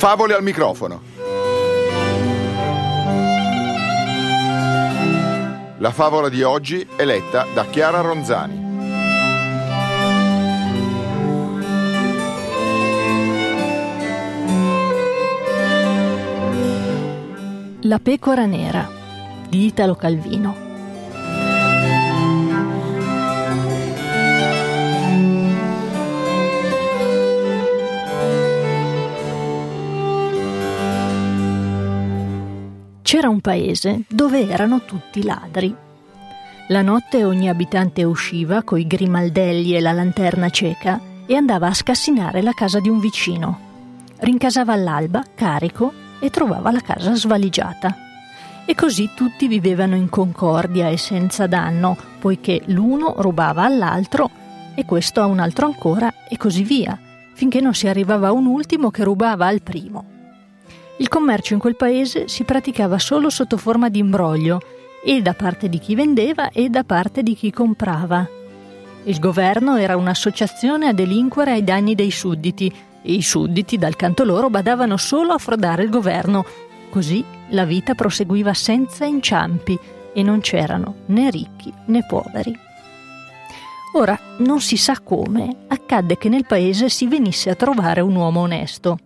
[0.00, 1.02] Favole al microfono.
[5.76, 8.68] La favola di oggi è letta da Chiara Ronzani.
[17.82, 18.88] La pecora nera
[19.50, 20.69] di Italo Calvino.
[33.10, 35.74] C'era un paese dove erano tutti ladri.
[36.68, 42.40] La notte ogni abitante usciva coi grimaldelli e la lanterna cieca e andava a scassinare
[42.40, 43.58] la casa di un vicino.
[44.18, 47.96] Rincasava all'alba, carico, e trovava la casa svaligiata.
[48.64, 54.30] E così tutti vivevano in concordia e senza danno, poiché l'uno rubava all'altro
[54.76, 56.96] e questo a un altro ancora e così via,
[57.32, 60.09] finché non si arrivava a un ultimo che rubava al primo.
[61.00, 64.60] Il commercio in quel paese si praticava solo sotto forma di imbroglio,
[65.02, 68.28] e da parte di chi vendeva e da parte di chi comprava.
[69.04, 74.24] Il governo era un'associazione a delinquere ai danni dei sudditi, e i sudditi dal canto
[74.24, 76.44] loro badavano solo a frodare il governo.
[76.90, 79.78] Così la vita proseguiva senza inciampi
[80.12, 82.54] e non c'erano né ricchi né poveri.
[83.94, 88.40] Ora, non si sa come, accadde che nel paese si venisse a trovare un uomo
[88.40, 88.98] onesto.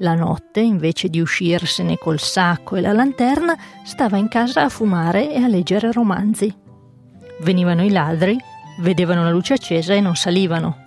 [0.00, 5.32] La notte, invece di uscirsene col sacco e la lanterna, stava in casa a fumare
[5.32, 6.54] e a leggere romanzi.
[7.40, 8.36] Venivano i ladri,
[8.80, 10.84] vedevano la luce accesa e non salivano.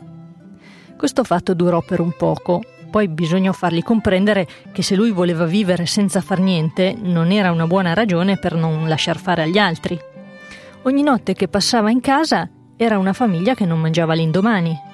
[0.96, 5.88] Questo fatto durò per un poco, poi bisognò fargli comprendere che se lui voleva vivere
[5.88, 10.00] senza far niente non era una buona ragione per non lasciar fare agli altri.
[10.84, 14.88] Ogni notte che passava in casa era una famiglia che non mangiava l'indomani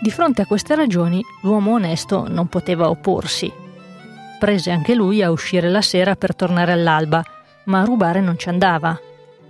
[0.00, 3.52] di fronte a queste ragioni l'uomo onesto non poteva opporsi.
[4.38, 7.22] Prese anche lui a uscire la sera per tornare all'alba,
[7.64, 8.98] ma a rubare non ci andava.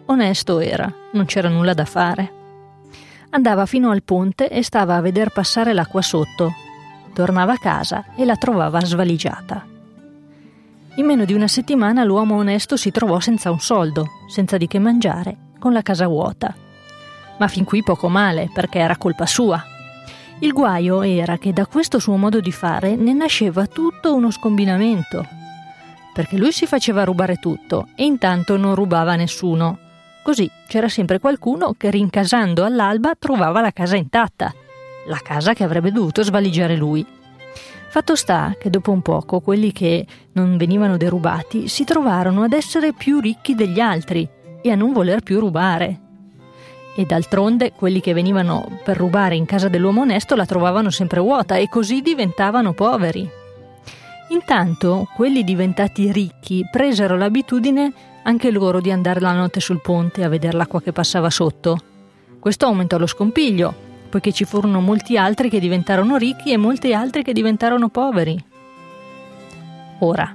[0.07, 2.33] Onesto era, non c'era nulla da fare.
[3.31, 6.53] Andava fino al ponte e stava a veder passare l'acqua sotto.
[7.15, 9.65] Tornava a casa e la trovava svaligiata.
[10.97, 14.81] In meno di una settimana l'uomo onesto si trovò senza un soldo, senza di che
[14.81, 16.53] mangiare, con la casa vuota.
[17.39, 19.65] Ma fin qui poco male, perché era colpa sua.
[20.43, 25.23] Il guaio era che da questo suo modo di fare ne nasceva tutto uno scombinamento,
[26.15, 29.79] perché lui si faceva rubare tutto e intanto non rubava nessuno.
[30.23, 34.51] Così c'era sempre qualcuno che rincasando all'alba trovava la casa intatta,
[35.09, 37.05] la casa che avrebbe dovuto svaligiare lui.
[37.89, 42.95] Fatto sta che dopo un poco quelli che non venivano derubati si trovarono ad essere
[42.95, 44.27] più ricchi degli altri
[44.63, 46.01] e a non voler più rubare.
[46.97, 51.57] E d'altronde quelli che venivano per rubare in casa dell'uomo onesto la trovavano sempre vuota
[51.57, 53.29] e così diventavano poveri.
[54.31, 57.93] Intanto quelli diventati ricchi presero l'abitudine
[58.23, 61.79] anche loro di andare la notte sul ponte a vedere l'acqua che passava sotto.
[62.39, 63.73] Questo aumentò lo scompiglio,
[64.09, 68.43] poiché ci furono molti altri che diventarono ricchi e molti altri che diventarono poveri.
[70.01, 70.35] Ora,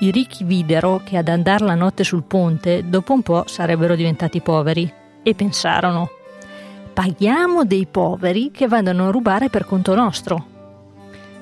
[0.00, 4.40] i ricchi videro che ad andare la notte sul ponte dopo un po' sarebbero diventati
[4.40, 6.10] poveri e pensarono
[6.96, 10.46] paghiamo dei poveri che vadano a rubare per conto nostro.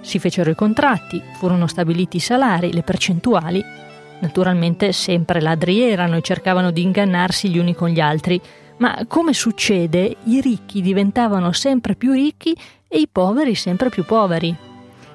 [0.01, 3.63] Si fecero i contratti, furono stabiliti i salari, le percentuali.
[4.19, 8.41] Naturalmente sempre ladri erano e cercavano di ingannarsi gli uni con gli altri,
[8.79, 12.57] ma come succede, i ricchi diventavano sempre più ricchi
[12.89, 14.57] e i poveri sempre più poveri.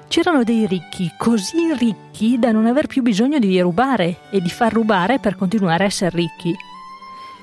[0.08, 4.72] C'erano dei ricchi così ricchi da non aver più bisogno di rubare e di far
[4.72, 6.56] rubare per continuare a essere ricchi.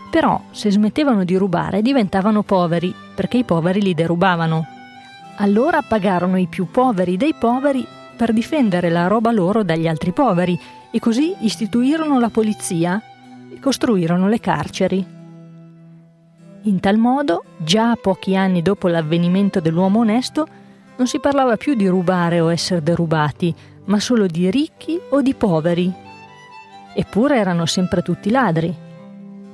[0.09, 4.65] Però se smettevano di rubare diventavano poveri, perché i poveri li derubavano.
[5.37, 7.85] Allora pagarono i più poveri dei poveri
[8.15, 10.59] per difendere la roba loro dagli altri poveri
[10.89, 13.01] e così istituirono la polizia
[13.53, 15.05] e costruirono le carceri.
[16.63, 20.47] In tal modo, già pochi anni dopo l'avvenimento dell'uomo onesto,
[20.97, 23.53] non si parlava più di rubare o essere derubati,
[23.85, 25.93] ma solo di ricchi o di poveri.
[26.95, 28.75] Eppure erano sempre tutti ladri,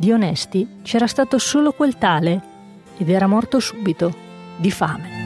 [0.03, 2.41] di onesti c'era stato solo quel tale
[2.97, 4.13] ed era morto subito,
[4.57, 5.22] di fame.